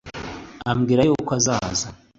[0.71, 1.87] ambwira yuko azaza